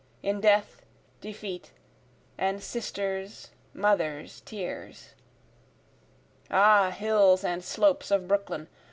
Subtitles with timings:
[0.23, 0.83] In death,
[1.19, 1.73] defeat,
[2.35, 5.13] and sisters', mothers' tears.
[6.49, 8.67] Ah, hills and slopes of Brooklyn!